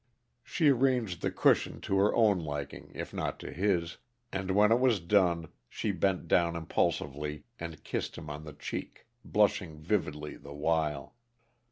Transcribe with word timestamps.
She 0.43 0.69
arranged 0.69 1.21
the 1.21 1.29
cushion 1.29 1.79
to 1.81 1.97
her 1.97 2.11
own 2.15 2.39
liking, 2.39 2.91
if 2.95 3.13
not 3.13 3.39
to 3.41 3.51
his, 3.51 3.97
and 4.33 4.49
when 4.49 4.71
it 4.71 4.79
was 4.79 4.99
done 4.99 5.49
she 5.69 5.91
bent 5.91 6.27
down 6.27 6.55
impulsively 6.55 7.43
and 7.59 7.83
kissed 7.83 8.17
him 8.17 8.27
on 8.27 8.43
the 8.43 8.53
cheek, 8.53 9.05
blushing 9.23 9.77
vividly 9.77 10.37
the 10.37 10.53
while. 10.53 11.13